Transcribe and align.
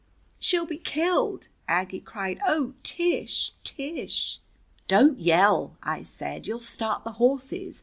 "She'll 0.39 0.65
be 0.65 0.79
killed!" 0.79 1.47
Aggie 1.67 1.99
cried. 1.99 2.39
"Oh, 2.43 2.73
Tish, 2.81 3.51
Tish!" 3.63 4.39
"Don't 4.87 5.19
yell," 5.19 5.77
I 5.83 6.01
said. 6.01 6.47
"You'll 6.47 6.59
start 6.59 7.03
the 7.03 7.11
horses. 7.21 7.79